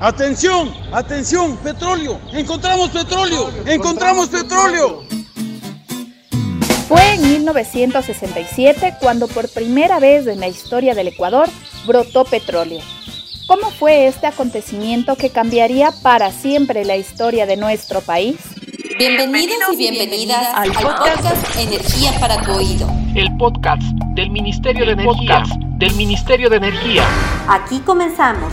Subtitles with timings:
[0.00, 2.20] Atención, atención, petróleo.
[2.32, 3.50] Encontramos petróleo.
[3.66, 5.02] Encontramos petróleo.
[6.86, 11.48] Fue en 1967 cuando por primera vez en la historia del Ecuador
[11.84, 12.80] brotó petróleo.
[13.48, 18.36] ¿Cómo fue este acontecimiento que cambiaría para siempre la historia de nuestro país?
[18.98, 22.88] Bienvenidos y bienvenidas al podcast Energía para tu oído.
[23.16, 23.82] El podcast
[24.14, 25.42] del Ministerio de Energía.
[25.78, 27.04] Del Ministerio de Energía.
[27.48, 28.52] Aquí comenzamos.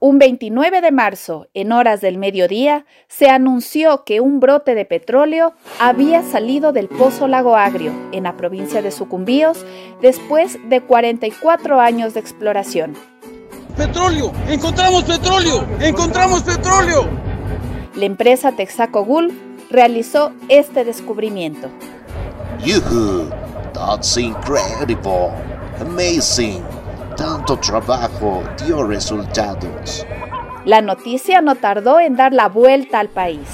[0.00, 5.54] Un 29 de marzo, en horas del mediodía, se anunció que un brote de petróleo
[5.80, 9.66] había salido del Pozo Lago Agrio, en la provincia de Sucumbíos,
[10.00, 12.96] después de 44 años de exploración.
[13.76, 14.32] ¡Petróleo!
[14.48, 15.66] ¡Encontramos petróleo!
[15.80, 17.08] ¡Encontramos petróleo!
[17.96, 19.34] La empresa Texaco Gulf
[19.68, 21.68] realizó este descubrimiento.
[22.64, 23.28] Yuhu,
[23.74, 25.32] that's incredible,
[25.80, 26.62] amazing
[27.18, 30.06] tanto trabajo dio resultados.
[30.64, 33.48] La noticia no tardó en dar la vuelta al país.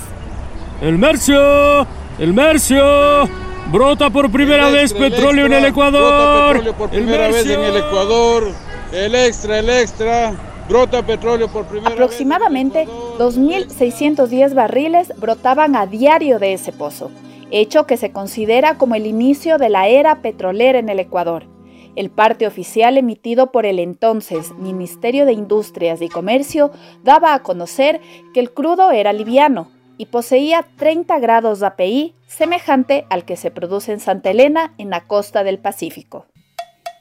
[0.82, 1.86] ¡El Mercio!
[2.18, 3.26] ¡El Mercio!
[3.72, 6.02] ¡Brota por primera vez petróleo en el Ecuador!
[6.02, 8.52] Brota petróleo por primera vez en el Ecuador.
[8.92, 10.34] El extra, el extra.
[10.68, 12.86] Brota petróleo por primera Aproximadamente
[13.18, 17.10] 2.610 barriles brotaban a diario de ese pozo,
[17.50, 21.53] hecho que se considera como el inicio de la era petrolera en el Ecuador.
[21.96, 26.72] El parte oficial emitido por el entonces Ministerio de Industrias y Comercio
[27.04, 28.00] daba a conocer
[28.32, 33.52] que el crudo era liviano y poseía 30 grados de API, semejante al que se
[33.52, 36.26] produce en Santa Elena, en la costa del Pacífico.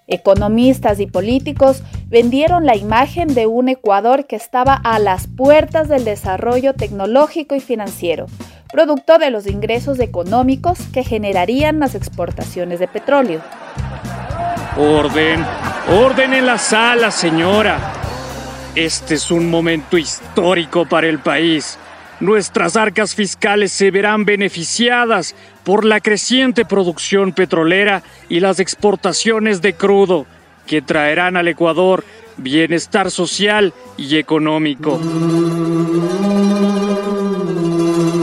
[0.06, 6.04] Economistas y políticos vendieron la imagen de un Ecuador que estaba a las puertas del
[6.04, 8.28] desarrollo tecnológico y financiero,
[8.72, 13.42] producto de los ingresos económicos que generarían las exportaciones de petróleo.
[14.78, 15.46] Orden,
[15.88, 17.78] orden en la sala, señora.
[18.74, 21.78] Este es un momento histórico para el país.
[22.20, 29.76] Nuestras arcas fiscales se verán beneficiadas por la creciente producción petrolera y las exportaciones de
[29.76, 30.26] crudo,
[30.66, 32.04] que traerán al Ecuador
[32.38, 35.00] bienestar social y económico.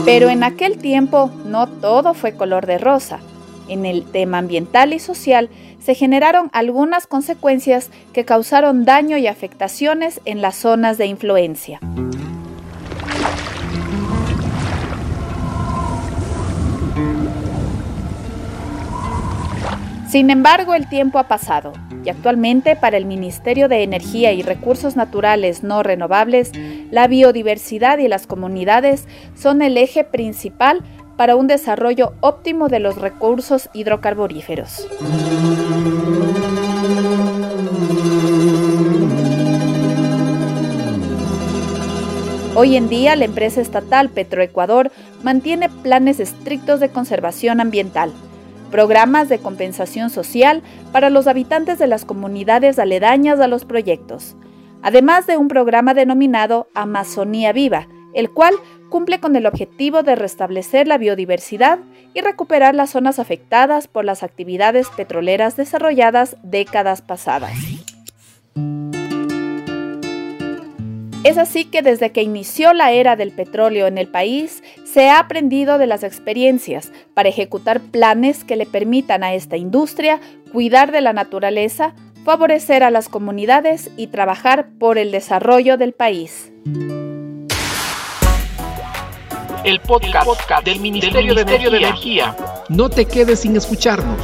[0.03, 3.19] Pero en aquel tiempo no todo fue color de rosa.
[3.67, 5.49] En el tema ambiental y social
[5.79, 11.79] se generaron algunas consecuencias que causaron daño y afectaciones en las zonas de influencia.
[20.09, 21.71] Sin embargo, el tiempo ha pasado
[22.03, 26.51] y actualmente para el Ministerio de Energía y Recursos Naturales No Renovables,
[26.89, 30.83] la biodiversidad y las comunidades son el eje principal
[31.21, 34.87] para un desarrollo óptimo de los recursos hidrocarburíferos.
[42.55, 48.11] Hoy en día la empresa estatal Petroecuador mantiene planes estrictos de conservación ambiental,
[48.71, 54.35] programas de compensación social para los habitantes de las comunidades aledañas a los proyectos,
[54.81, 58.55] además de un programa denominado Amazonía Viva, el cual
[58.89, 61.79] cumple con el objetivo de restablecer la biodiversidad
[62.13, 67.57] y recuperar las zonas afectadas por las actividades petroleras desarrolladas décadas pasadas.
[71.23, 75.19] Es así que desde que inició la era del petróleo en el país, se ha
[75.19, 80.19] aprendido de las experiencias para ejecutar planes que le permitan a esta industria
[80.51, 81.93] cuidar de la naturaleza,
[82.25, 86.51] favorecer a las comunidades y trabajar por el desarrollo del país
[89.63, 91.69] el podcast, del, Ministerio, de, Energía.
[91.69, 92.35] de Energía.
[92.69, 94.19] No te quedes sin escucharnos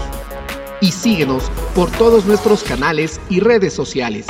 [0.81, 4.27] y síguenos por todos nuestros canales y redes sociales.